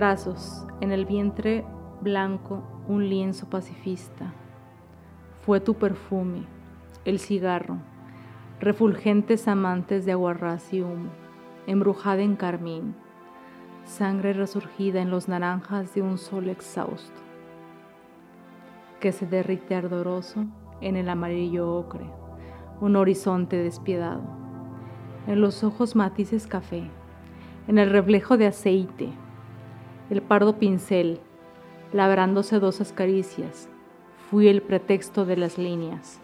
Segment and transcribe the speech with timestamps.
[0.00, 1.62] Trazos, en el vientre
[2.00, 4.32] blanco un lienzo pacifista.
[5.42, 6.46] Fue tu perfume,
[7.04, 7.76] el cigarro,
[8.60, 10.82] refulgentes amantes de aguarrás y
[11.66, 12.94] embrujada en carmín,
[13.84, 17.20] sangre resurgida en los naranjas de un sol exhausto,
[19.00, 20.46] que se derrite ardoroso
[20.80, 22.06] en el amarillo ocre,
[22.80, 24.22] un horizonte despiadado,
[25.26, 26.88] en los ojos matices café,
[27.68, 29.12] en el reflejo de aceite,
[30.10, 31.20] el pardo pincel,
[31.92, 33.68] labrando sedosas caricias,
[34.28, 36.20] fui el pretexto de las líneas.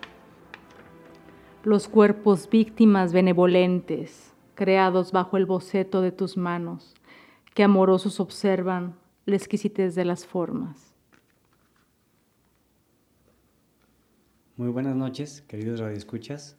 [1.62, 6.94] Los cuerpos víctimas benevolentes, creados bajo el boceto de tus manos,
[7.54, 10.92] que amorosos observan la exquisitez de las formas.
[14.56, 16.56] Muy buenas noches, queridos radioescuchas.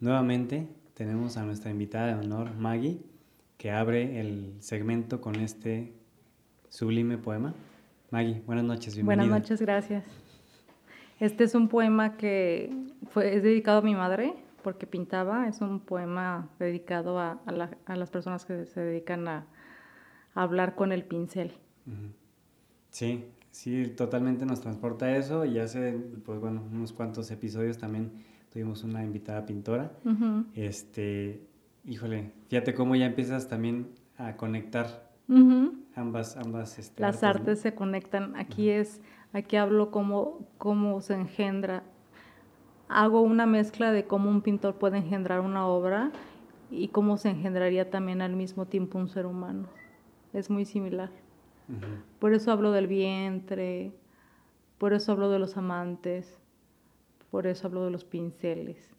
[0.00, 3.00] Nuevamente tenemos a nuestra invitada de honor, Maggie,
[3.58, 6.01] que abre el segmento con este
[6.72, 7.54] sublime poema.
[8.10, 9.24] Maggie, buenas noches, bienvenida.
[9.24, 10.04] Buenas noches, gracias.
[11.20, 12.74] Este es un poema que
[13.10, 17.40] fue, es dedicado a mi madre porque pintaba, es un poema dedicado a,
[17.86, 19.46] las personas que se dedican a,
[20.34, 21.52] hablar con el pincel.
[22.88, 25.92] Sí, sí, totalmente nos transporta a eso y hace,
[26.24, 28.12] pues bueno, unos cuantos episodios también
[28.50, 29.92] tuvimos una invitada pintora.
[30.54, 31.42] Este,
[31.84, 35.11] híjole, fíjate cómo ya empiezas también a conectar
[35.94, 38.36] ambas, ambas este, Las artes, se conectan.
[38.36, 39.00] Aquí es,
[39.32, 41.82] aquí hablo cómo, cómo se engendra.
[42.88, 46.12] Hago una mezcla de cómo un pintor puede engendrar una obra
[46.70, 49.68] y cómo se engendraría también al mismo tiempo un ser humano.
[50.32, 51.10] Es muy similar.
[52.18, 53.92] Por eso hablo del vientre,
[54.78, 56.38] por eso hablo de los amantes,
[57.30, 58.90] por eso hablo de los pinceles,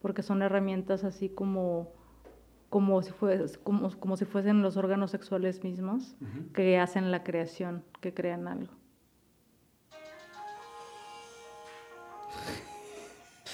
[0.00, 1.92] porque son herramientas así como
[2.68, 6.16] como si, fuese, como, como si fuesen los órganos sexuales mismos
[6.54, 8.72] que hacen la creación, que crean algo.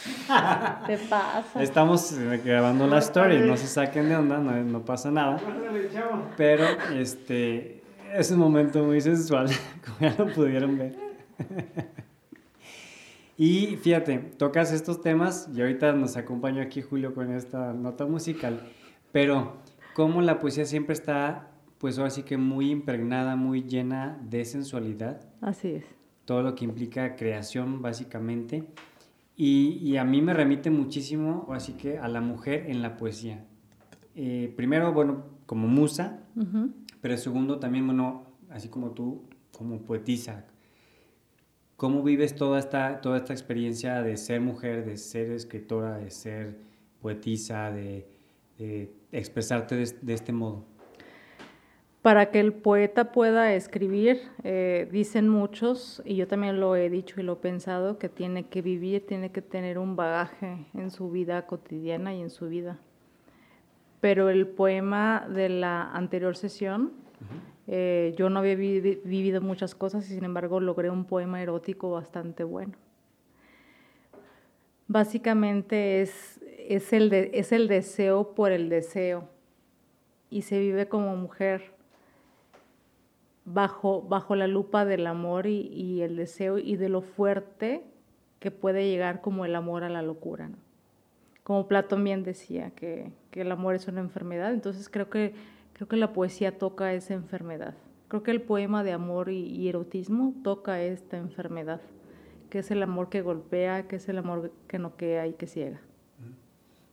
[0.87, 1.63] ¿Qué pasa?
[1.63, 2.15] Estamos
[2.45, 5.39] grabando la story, no se saquen de onda, no, no pasa nada.
[6.37, 6.65] Pero
[6.95, 7.83] este
[8.15, 9.49] es un momento muy sensual,
[9.85, 10.97] como ya lo pudieron ver.
[13.37, 18.61] Y fíjate, tocas estos temas y ahorita nos acompaña aquí Julio con esta nota musical.
[19.13, 19.59] Pero
[19.95, 25.21] como la poesía siempre está, pues ahora sí que muy impregnada, muy llena de sensualidad.
[25.41, 25.85] Así es.
[26.25, 28.65] Todo lo que implica creación, básicamente.
[29.37, 33.45] Y, a mí me remite muchísimo, así que a la mujer en la poesía.
[34.15, 36.21] Eh, primero, bueno, como musa,
[37.01, 40.47] pero segundo también, bueno, así como tú, como poetisa.
[41.77, 46.59] ¿Cómo vives toda esta, toda esta experiencia de ser mujer, de ser escritora, de ser
[47.01, 48.07] poetisa, de
[49.13, 50.65] expresarte de, este modo?
[52.01, 57.21] Para que el poeta pueda escribir, eh, dicen muchos, y yo también lo he dicho
[57.21, 61.11] y lo he pensado, que tiene que vivir, tiene que tener un bagaje en su
[61.11, 62.79] vida cotidiana y en su vida.
[64.01, 66.93] Pero el poema de la anterior sesión,
[67.69, 72.43] eh, yo no había vivido muchas cosas y sin embargo logré un poema erótico bastante
[72.43, 72.73] bueno.
[74.89, 79.29] Básicamente es es el, es el deseo por el deseo
[80.31, 81.73] y se vive como mujer
[83.45, 87.85] bajo, bajo la lupa del amor y, el deseo y de lo fuerte
[88.41, 90.51] que puede llegar como el amor a la locura.
[91.45, 95.35] Como Platón bien decía, que, el amor es una enfermedad, entonces creo que,
[95.75, 97.75] creo que la poesía toca esa enfermedad.
[98.09, 101.81] Creo que el poema de amor y, y erotismo toca esta enfermedad,
[102.51, 105.81] que es el amor que golpea, que es el amor que noquea y que ciega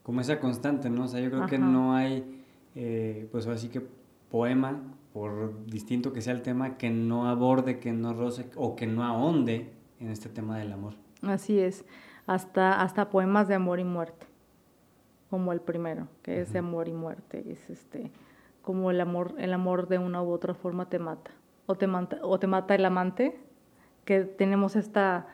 [0.09, 1.03] como esa constante, ¿no?
[1.03, 2.43] O sea, yo creo que no hay,
[2.73, 3.79] eh, pues así que
[4.31, 4.81] poema,
[5.13, 9.03] por distinto que sea el tema, que no aborde, que no roce o que no
[9.03, 10.95] ahonde en este tema del amor.
[11.21, 11.85] Así es,
[12.25, 14.25] hasta, hasta poemas de amor y muerte,
[15.29, 18.09] como el primero, que es de amor y muerte, es este,
[18.63, 21.29] como el amor, el amor de una u otra forma te mata,
[21.67, 23.39] o te mata, o te mata el amante,
[24.05, 25.27] que tenemos esta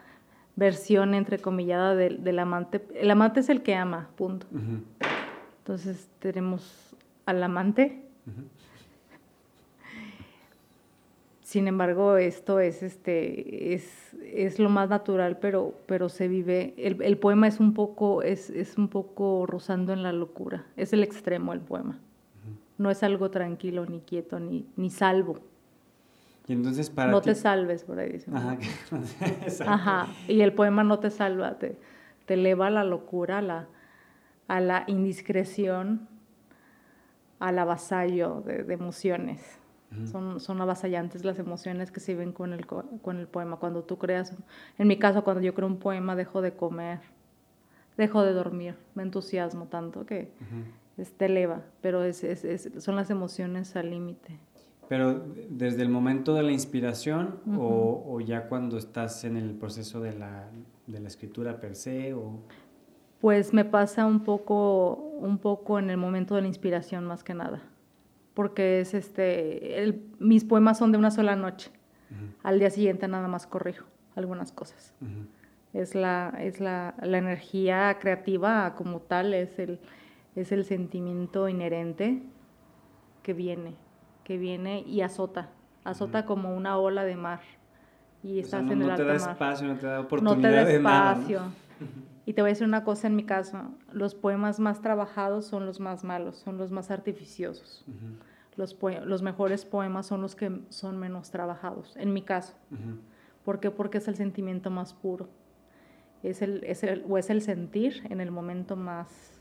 [0.55, 2.85] versión entrecomillada del, del amante.
[2.95, 4.47] El amante es el que ama, punto.
[5.59, 8.03] Entonces tenemos al amante.
[11.41, 16.73] Sin embargo, esto es, este, es, es, lo más natural, pero, pero se vive.
[16.77, 20.65] El, el poema es un, poco, es, es, un poco rozando en la locura.
[20.75, 21.99] Es el extremo el poema.
[22.77, 25.39] No es algo tranquilo, ni quieto, ni, ni salvo.
[26.47, 28.29] Y entonces para No te salves, por ahí dice.
[28.33, 28.57] Ajá.
[29.67, 30.07] Ajá.
[30.27, 31.77] Y el poema no te salva, te,
[32.25, 33.67] te eleva a la locura, a la,
[34.47, 36.07] a la indiscreción,
[37.39, 39.59] al avasallo de, de emociones.
[40.11, 43.57] son, son avasallantes las emociones que se ven con el, con el poema.
[43.57, 44.35] Cuando tú creas,
[44.77, 46.99] en mi caso, cuando yo creo un poema, dejo de comer,
[47.97, 50.31] dejo de dormir, me entusiasmo tanto que
[51.17, 54.39] te eleva, pero es, es, son las emociones al límite.
[54.87, 59.99] Pero desde el momento de la inspiración o, o, ya cuando estás en el proceso
[59.99, 60.47] de la,
[60.87, 62.39] de la escritura per se o
[63.19, 67.33] pues me pasa un poco un poco en el momento de la inspiración más que
[67.33, 67.63] nada
[68.35, 71.71] porque es este mis poemas son de una sola noche.
[72.43, 73.85] Al día siguiente nada más corrijo
[74.15, 74.93] algunas cosas.
[75.73, 79.79] Es la es la, la, energía creativa como tal es el
[80.35, 82.21] es el sentimiento inherente
[83.23, 83.75] que viene
[84.25, 85.49] que viene y azota,
[85.85, 87.39] azota como una ola de mar.
[88.23, 90.35] Y estás en el no te da espacio, no te da oportunidad.
[90.35, 91.41] No te da espacio.
[92.27, 93.59] Y te voy a decir una cosa en mi caso,
[93.91, 97.85] los poemas más trabajados son los más malos, son los más artificiosos.
[98.55, 102.55] los, los, mejores poemas son los que son menos trabajados, en mi caso.
[103.43, 103.69] ¿Por qué?
[103.69, 105.29] Porque es el sentimiento más puro.
[106.23, 109.35] Es el, es el, o es el sentir en el momento más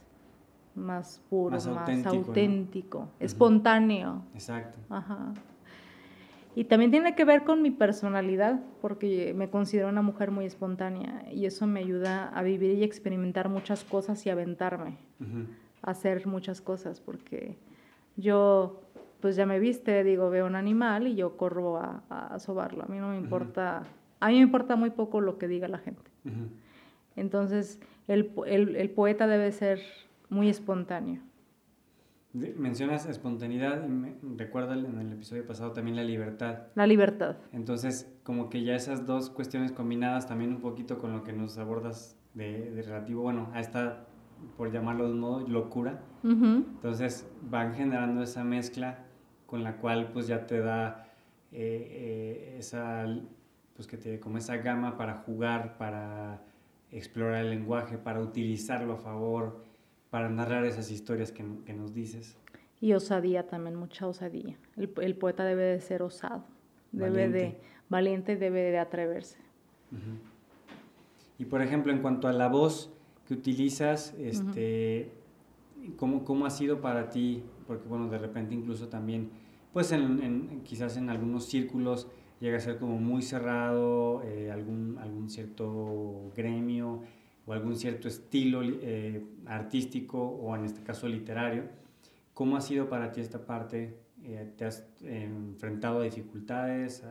[0.75, 1.67] más puro, más,
[2.05, 4.23] auténtico, espontáneo.
[4.33, 4.77] Exacto.
[4.89, 5.33] Ajá.
[6.55, 11.25] Y también tiene que ver con mi personalidad, porque me considero una mujer muy espontánea
[11.29, 14.97] y eso me ayuda a vivir y experimentar muchas cosas y aventarme,
[15.81, 17.57] a hacer muchas cosas, porque
[18.15, 18.81] yo,
[19.19, 22.83] pues ya me viste, digo, veo un animal y yo corro a, a sobarlo.
[22.83, 23.83] A mí no me importa,
[24.21, 26.09] a mí me importa muy poco lo que diga la gente.
[27.17, 29.81] Entonces, el, el, el poeta debe ser
[30.29, 31.21] muy espontáneo.
[32.33, 36.63] Mencionas espontaneidad y me recuerda en el episodio pasado también la libertad.
[36.75, 37.37] La libertad.
[37.53, 41.57] Entonces, como que ya esas dos cuestiones combinadas también un poquito con lo que nos
[41.57, 44.07] abordas de, relativo, bueno, a esta,
[44.57, 46.01] por llamarlo de un modo, locura.
[46.23, 49.05] Entonces, van generando esa mezcla
[49.45, 51.07] con la cual pues ya te da
[51.53, 51.87] eh,
[52.51, 53.05] eh, esa,
[53.75, 56.41] pues que te, como esa gama para jugar, para
[56.91, 59.64] explorar el lenguaje, para utilizarlo a favor
[60.15, 62.37] para narrar esas historias que, que, nos dices.
[62.79, 64.55] Y osadía también, mucha osadía.
[64.77, 66.45] El, el poeta debe de ser osado,
[66.93, 67.37] debe valiente.
[67.37, 67.57] de,
[67.89, 69.37] valiente debe de atreverse.
[71.37, 72.93] Y por ejemplo, en cuanto a la voz
[73.27, 75.11] que utilizas, este,
[75.97, 77.43] ¿cómo, ¿cómo, ha sido para ti?
[77.67, 79.31] Porque bueno, de repente incluso también,
[79.73, 82.07] pues en, en, quizás en algunos círculos
[82.39, 87.01] llega a ser como muy cerrado, eh, algún, algún cierto gremio
[87.45, 91.63] o algún cierto estilo eh, artístico o en este caso literario.
[92.33, 93.97] ¿Cómo ha sido para ti esta parte?
[94.23, 97.03] Eh, ¿Te has enfrentado a dificultades,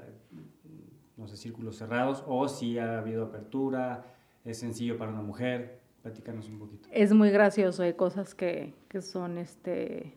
[1.16, 4.04] no sé, círculos cerrados o si ha habido apertura?
[4.44, 5.81] ¿Es sencillo para una mujer?
[6.02, 6.88] Platícanos un poquito.
[6.92, 10.12] Es muy gracioso, hay cosas que, que son este,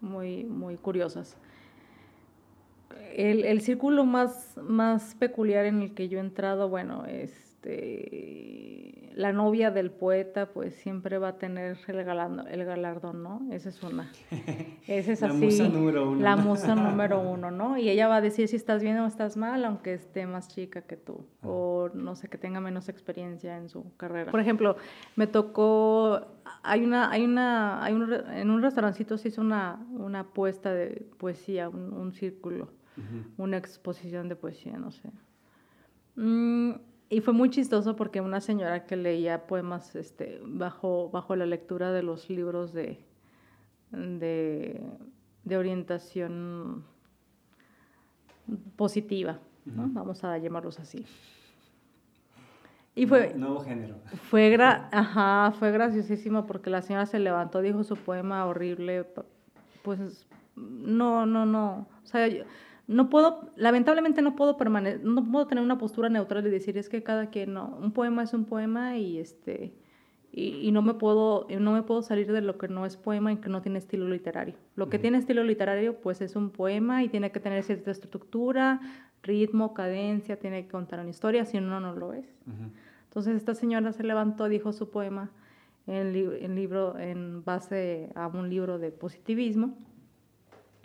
[0.00, 1.36] muy, muy curiosas.
[3.14, 7.06] El, el, círculo más, más peculiar en el que yo he entrado, bueno,
[7.66, 8.86] este
[9.16, 13.48] la novia del poeta pues siempre va a tener el, galardón, el galardón, ¿no?
[13.50, 14.12] Esa es una.
[14.86, 16.20] Esa es la musa número uno.
[16.20, 17.78] La musa número uno, ¿no?
[17.78, 20.82] Y ella va a decir si estás bien o estás mal, aunque esté más chica
[20.82, 21.48] que tú, ah.
[21.48, 24.30] o no sé, que tenga menos experiencia en su carrera.
[24.30, 24.76] Por ejemplo,
[25.16, 26.20] me tocó,
[26.62, 31.06] hay una, hay una, hay un, en un restaurancito se hizo una, una apuesta de
[31.16, 32.68] poesía, un, círculo,
[33.38, 35.10] una exposición de poesía, no sé.
[36.16, 36.55] Mm,
[37.08, 41.92] y fue muy chistoso porque una señora que leía poemas este, bajo, bajo la lectura
[41.92, 42.98] de los libros de,
[43.92, 46.84] de, orientación
[48.76, 49.88] positiva, ¿no?
[49.88, 51.06] vamos a llamarlos así.
[52.96, 53.34] Y fue...
[53.34, 53.96] Nuevo género.
[54.30, 59.06] Fue, Ajá, fue graciosísimo porque la señora se levantó, dijo su poema horrible,
[59.82, 61.86] pues no, no, no.
[62.02, 62.26] O sea,
[62.86, 66.88] no puedo, lamentablemente no puedo permanecer, no puedo tener una postura neutral y decir es
[66.88, 69.74] que cada quien no, un poema es un poema y este
[70.32, 73.36] y, no me puedo no me puedo salir de lo que no es poema y
[73.38, 74.54] que no tiene estilo literario.
[74.74, 78.80] Lo que tiene estilo literario pues es un poema y tiene que tener cierta estructura,
[79.22, 82.26] ritmo, cadencia, tiene que contar una historia, si no no lo es.
[83.04, 85.30] Entonces esta señora se levantó, dijo su poema
[85.86, 89.74] en, en libro en base a un libro de positivismo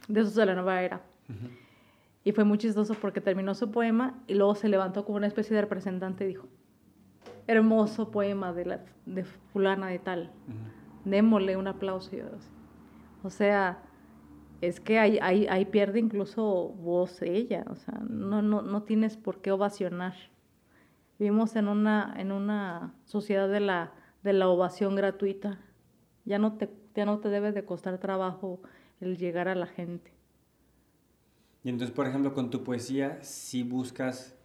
[0.07, 1.01] de esos de la nueva era.
[2.23, 5.55] Y fue muy chistoso porque terminó su poema y luego se levantó como una especie
[5.55, 6.47] de representante y dijo,
[7.47, 10.31] hermoso poema de, la, de fulana de tal,
[11.03, 12.11] démosle un aplauso.
[13.23, 13.79] O sea,
[14.61, 19.17] es que ahí, ahí, ahí, pierde incluso voz ella, o sea, no, no, no tienes
[19.17, 20.13] por qué ovacionar.
[21.17, 23.91] Vivimos en una, en una sociedad de la,
[24.23, 25.59] de la ovación gratuita.
[26.25, 28.61] Ya no, te, ya no te debe de costar trabajo
[28.99, 30.13] el llegar a la gente.
[31.63, 34.35] Y entonces, por ejemplo, con tu poesía, si buscas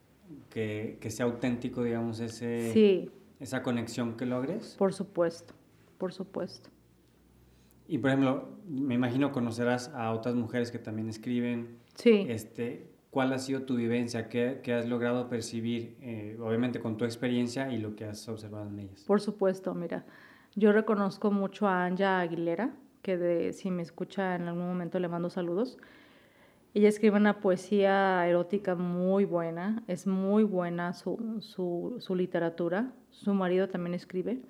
[0.50, 3.10] que, que, sea auténtico, digamos, ese, sí.
[3.40, 4.76] esa conexión que logres.
[4.78, 5.54] Por supuesto,
[5.98, 6.70] por supuesto.
[7.88, 11.78] Y por ejemplo, me imagino conocerás a otras mujeres que también escriben.
[11.94, 12.26] Sí.
[12.28, 14.28] Este, ¿Cuál ha sido tu vivencia?
[14.28, 18.68] ¿Qué, qué has logrado percibir, eh, obviamente con tu experiencia y lo que has observado
[18.68, 19.04] en ellas?
[19.06, 20.04] Por supuesto, mira,
[20.54, 25.08] yo reconozco mucho a Anja Aguilera, que de, si me escucha en algún momento le
[25.08, 25.78] mando saludos.
[26.76, 33.32] Ella escribe una poesía erótica muy buena, es muy buena su, su, su literatura, su
[33.32, 34.40] marido también escribe,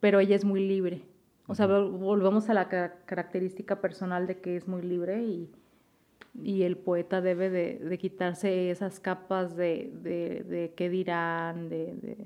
[0.00, 1.02] pero ella es muy libre
[1.48, 5.48] o sea, volvemos a la característica personal de que es muy libre y,
[6.42, 11.94] y el poeta debe de, de, quitarse esas capas de, de, de qué dirán, de,
[11.94, 12.16] de,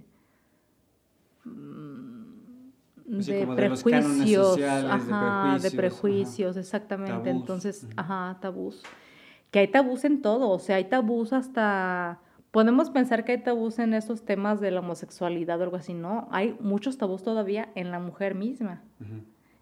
[3.04, 7.28] pues prejuicios, ajá, de prejuicios, exactamente.
[7.28, 8.82] Entonces, ajá, tabús.
[9.50, 13.78] Que hay tabús en todo, o sea, hay tabús hasta Podemos pensar que hay tabús
[13.78, 17.92] en estos temas de la homosexualidad o algo así, no, hay muchos tabús todavía en
[17.92, 18.82] la mujer misma.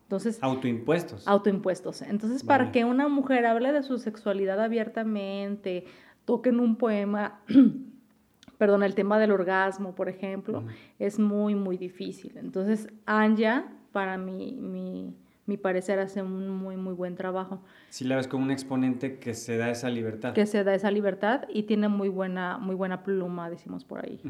[0.05, 1.29] Entonces, autoimpuestos.
[1.29, 2.01] Autoimpuestos.
[2.01, 5.85] Entonces, para que una mujer hable de su sexualidad abiertamente,
[6.25, 7.41] toque en un poema,
[8.59, 10.65] perdón, el tema del orgasmo, por ejemplo,
[10.99, 12.39] es muy, muy difícil.
[12.39, 17.63] Entonces, Anja, para mí, mi mi parecer, hace un muy, muy buen trabajo.
[17.89, 20.35] Sí, la ves como un exponente que se da esa libertad.
[20.35, 24.21] Que se da esa libertad y tiene muy buena, muy buena pluma, decimos por ahí.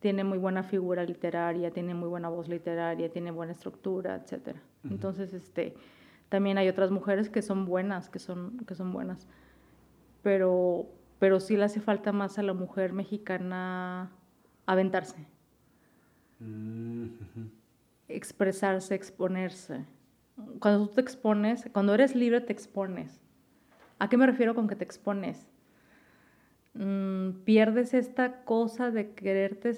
[0.00, 4.56] Tiene muy buena figura literaria, tiene muy buena voz literaria, tiene buena estructura, etc.
[4.90, 5.74] Entonces, este,
[6.28, 9.26] también hay otras mujeres que son buenas, que son, que son buenas.
[10.22, 10.86] Pero,
[11.18, 14.10] pero sí le hace falta más a la mujer mexicana
[14.66, 15.26] aventarse.
[16.40, 17.06] Mm,
[18.08, 19.86] Expresarse, exponerse
[20.60, 23.20] cuando tú te expones, cuando eres libre te expones.
[23.98, 25.46] ¿A qué me refiero con que te expones?
[26.74, 29.72] Mm, pierdes esta cosa de quererte,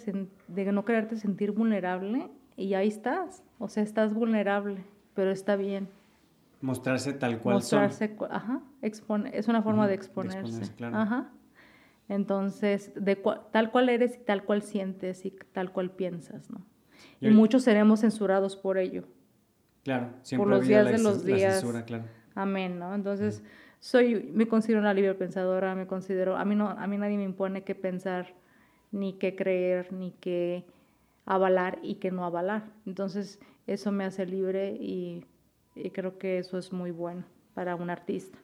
[0.48, 3.42] de no quererte sentir vulnerable y ahí estás.
[3.58, 4.84] O sea, estás vulnerable,
[5.14, 5.88] pero está bien.
[6.60, 10.72] Mostrarse tal cual Mostrarse, ajá, expone, es una forma de exponerse.
[10.82, 11.30] Ajá.
[12.08, 13.16] Entonces, de
[13.50, 16.64] tal cual eres y tal cual sientes y tal cual piensas, ¿no?
[17.20, 19.04] y muchos seremos censurados por ello.
[19.84, 21.64] Claro, siempre por los días de los días.
[21.86, 22.04] claro.
[22.34, 22.94] Amén, ¿no?
[22.94, 23.44] Entonces,
[23.78, 27.24] soy, me considero una libre pensadora, me considero, a mí, no, a mí nadie me
[27.24, 28.34] impone qué pensar,
[28.90, 30.64] ni qué creer, ni qué
[31.26, 32.64] avalar y qué no avalar.
[32.86, 35.26] Entonces, eso me hace libre y,
[35.92, 38.38] creo que eso es muy bueno para un artista.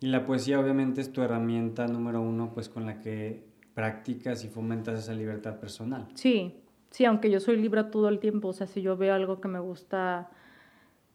[0.00, 3.44] Y la poesía obviamente es tu herramienta número uno, pues con la que
[3.74, 6.08] practicas y fomentas esa libertad personal.
[6.14, 9.40] Sí, sí, aunque yo soy libre todo el tiempo, o sea, si yo veo algo
[9.40, 10.30] que me gusta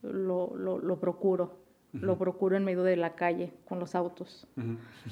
[0.02, 1.68] lo, lo, lo procuro.
[1.94, 4.48] Lo procuro en medio de la calle con los autos.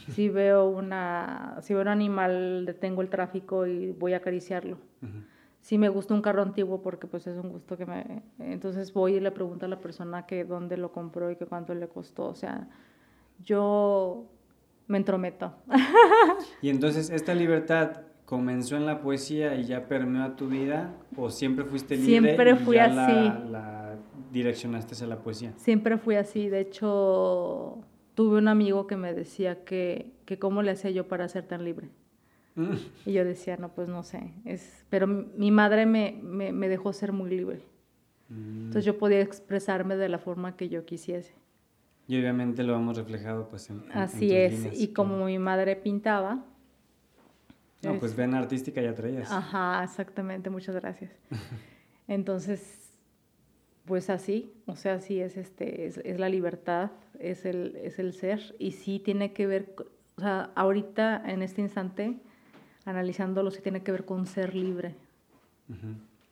[0.10, 4.78] Si veo una, si veo un animal, detengo el tráfico y voy a acariciarlo.
[5.62, 8.22] Si me gusta un carro antiguo, porque pues es un gusto que me...
[8.38, 11.74] Entonces voy y le pregunto a la persona que dónde lo compró y que cuánto
[11.74, 12.26] le costó.
[12.26, 12.68] O sea,
[13.44, 14.26] yo
[14.88, 15.56] me entrometo.
[16.62, 21.30] y entonces esta libertad comenzó en la poesía y ya permeó a tu vida o
[21.30, 23.32] siempre fuiste libre siempre fui así
[24.32, 25.54] direccionaste a la poesía?
[25.58, 26.50] Siempre fui así.
[26.50, 27.80] De hecho,
[28.16, 31.64] tuve un amigo que me decía que, que cómo le hacía yo para ser tan
[31.64, 31.90] libre.
[32.56, 32.76] Mm.
[33.06, 34.34] Y yo decía, no, pues no sé.
[34.46, 37.62] Es, pero mi madre me, me, me dejó ser muy libre.
[38.30, 38.66] Mm.
[38.66, 41.34] Entonces yo podía expresarme de la forma que yo quisiese.
[42.08, 43.84] Y obviamente lo hemos reflejado pues en...
[43.92, 44.80] Así es.
[44.80, 46.46] Y como mi madre pintaba...
[47.82, 49.32] No, pues ven artística ya traías.
[49.32, 50.50] Ajá, exactamente.
[50.50, 51.12] Muchas gracias.
[52.08, 52.85] Entonces
[53.86, 58.56] pues así, o sea, sí es, este, es, la libertad, es el, es el ser
[58.60, 59.76] y sí tiene que ver,
[60.18, 62.18] o sea, ahorita en este instante,
[62.86, 64.96] analizándolo, sí tiene que ver con ser libre.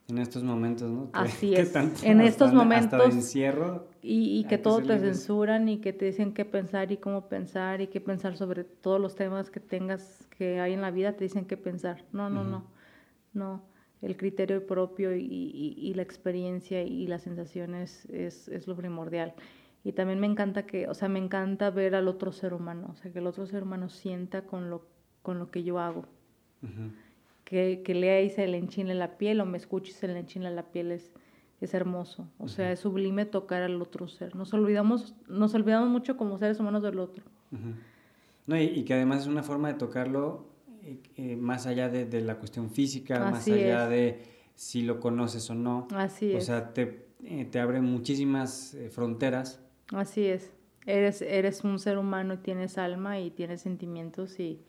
[0.09, 1.09] En estos momentos, ¿no?
[1.13, 1.73] Así es.
[2.03, 2.99] en estos momentos.
[2.99, 3.87] Hasta encierro.
[4.01, 7.81] Y, y que todo te censuran y que te dicen qué pensar y cómo pensar
[7.81, 11.23] y qué pensar sobre todos los temas que tengas que hay en la vida, te
[11.23, 12.03] dicen qué pensar.
[12.11, 12.65] No, no, no.
[13.33, 13.72] No
[14.03, 19.33] el criterio propio y, la experiencia y las sensaciones es, es, lo primordial.
[19.85, 22.95] Y también me encanta que, o sea, me encanta ver al otro ser humano, o
[22.95, 24.85] sea, que el otro ser humano sienta con lo,
[25.21, 26.05] con lo que yo hago.
[27.45, 30.63] Que, que lea y se le la piel o me escuche y se le la
[30.63, 31.11] piel es,
[31.61, 32.27] es hermoso.
[32.39, 34.35] O sea, es sublime tocar al otro ser.
[34.35, 37.23] Nos olvidamos, nos olvidamos mucho como seres humanos del otro.
[38.47, 40.52] No, y, y, que además es una forma de tocarlo
[40.83, 44.23] eh, eh, más allá de, la cuestión física, más allá de
[44.55, 45.87] si lo conoces o no.
[45.95, 49.61] Así o sea, te, eh, te abre muchísimas fronteras.
[49.93, 50.51] Así es.
[50.85, 54.59] Eres, eres un ser humano y tienes alma y tienes sentimientos y,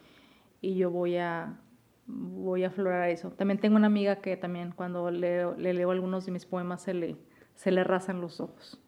[0.61, 1.59] y yo voy a,
[2.07, 3.31] voy a aflorar eso.
[3.31, 7.17] También tengo una amiga que también cuando le leo algunos de mis poemas se le,
[7.57, 8.81] se le rasan los ojos.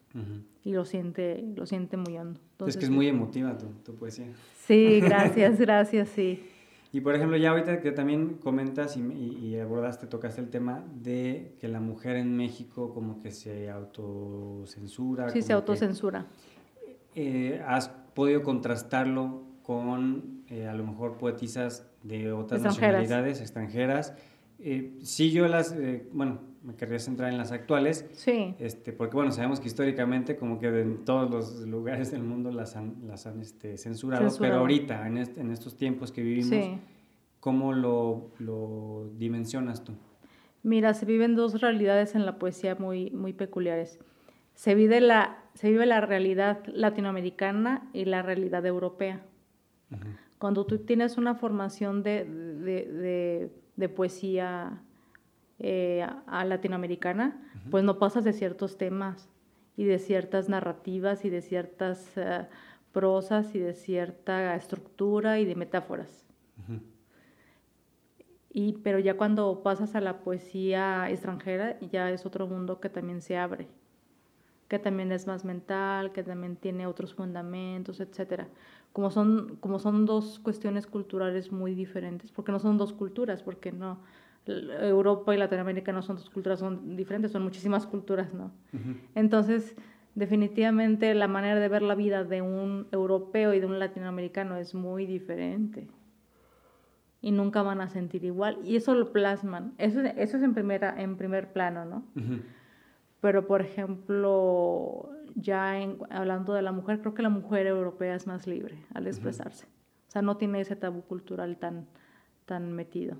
[0.64, 2.40] Y lo siente, lo siente muy hondo.
[2.66, 4.28] es que es muy emotiva tu, tu poesía.
[4.56, 6.42] Sí, gracias, gracias, sí.
[6.96, 11.54] Y por ejemplo, ya ahorita que también comentas y, y, abordaste, tocaste el tema de
[11.60, 15.28] que la mujer en México como que se autocensura.
[15.28, 16.24] Sí, se autocensura.
[17.14, 24.14] Eh, ¿Has podido contrastarlo con eh, a lo mejor poetisas de otras nacionalidades extranjeras?
[24.58, 25.74] Eh, sí, yo las,
[26.14, 28.06] bueno, me querría centrar en las actuales.
[28.12, 28.54] Sí.
[28.58, 32.76] Este, porque bueno, sabemos que históricamente como que en todos los lugares del mundo las
[32.76, 36.78] han, las han este, censurado, pero ahorita, en, en, estos tiempos que vivimos,
[37.40, 39.92] ¿cómo lo, lo, dimensionas tú?
[40.62, 44.00] Mira, se viven dos realidades en la poesía muy, muy peculiares.
[44.54, 49.22] Se vive, la, se vive la realidad latinoamericana y la realidad europea.
[50.38, 54.82] Cuando tú tienes una formación de, de de poesía
[55.58, 59.30] eh, a, latinoamericana, pues no pasas de ciertos temas
[59.76, 62.46] y de ciertas narrativas y de ciertas eh,
[62.92, 66.26] prosas y de cierta estructura y de metáforas.
[68.52, 73.22] y, pero ya cuando pasas a la poesía extranjera, ya es otro mundo que también
[73.22, 73.68] se abre,
[74.68, 78.48] que también es más mental, que también tiene otros fundamentos, etcétera.
[78.92, 83.72] Como son, como son dos cuestiones culturales muy diferentes, porque no son dos culturas, porque
[83.72, 83.98] no,
[84.46, 88.52] Europa y Latinoamérica no son dos culturas, son diferentes, son muchísimas culturas, ¿no?
[89.14, 89.76] Entonces,
[90.14, 94.74] definitivamente la manera de ver la vida de un europeo y de un latinoamericano es
[94.74, 95.88] muy diferente.
[97.20, 98.58] Y nunca van a sentir igual.
[98.64, 99.74] Y eso lo plasman.
[99.78, 102.04] Eso, eso es en, primera, en primer plano, ¿no?
[103.20, 108.26] Pero, por ejemplo, ya en, hablando de la mujer, creo que la mujer europea es
[108.26, 109.66] más libre al expresarse.
[110.08, 111.88] O sea, no tiene ese tabú cultural tan,
[112.44, 113.16] tan metido.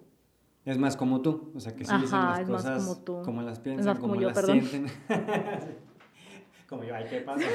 [0.67, 3.23] Es más como tú, o sea, que sí dicen las cosas como, tú.
[3.23, 4.87] como, las piensan, como, las sienten.
[6.69, 7.47] como yo, ay, ¿qué pasa?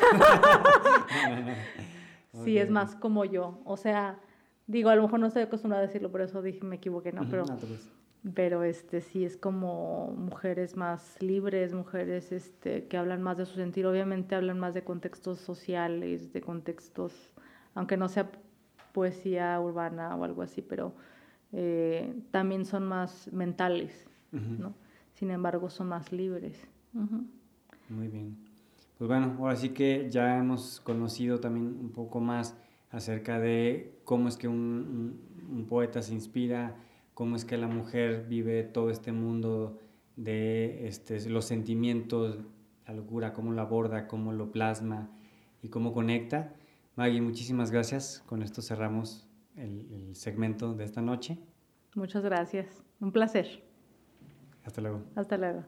[2.44, 3.60] sí, es más como yo.
[3.66, 4.18] O sea,
[4.66, 7.28] digo, a lo mejor no estoy acostumbrada a decirlo, por eso dije, me equivoqué, ¿no?
[7.30, 7.44] Pero
[8.36, 13.56] pero este sí es como mujeres más libres, mujeres este, que hablan más de su
[13.56, 17.32] sentir, obviamente hablan más de contextos sociales, de contextos,
[17.74, 18.32] aunque no sea
[18.92, 20.94] poesía urbana o algo así, pero
[21.54, 24.74] eh, también son más mentales, ¿no?
[25.14, 26.68] Sin embargo, son más libres.
[27.90, 28.38] Muy bien.
[28.98, 32.56] Pues bueno, ahora sí que ya hemos conocido también un poco más
[32.92, 36.76] acerca de cómo es que un poeta se inspira,
[37.14, 39.80] cómo es que la mujer vive todo este mundo
[40.16, 42.40] de este, los sentimientos,
[42.88, 45.10] la locura, cómo lo aborda, cómo lo plasma
[45.62, 46.54] y cómo conecta.
[46.96, 48.24] Maggie, muchísimas gracias.
[48.26, 49.28] Con esto cerramos
[49.62, 51.38] el, segmento de esta noche.
[51.96, 52.68] Muchas gracias.
[53.00, 53.64] Un placer.
[54.64, 55.04] Hasta luego.
[55.16, 55.64] Hasta luego.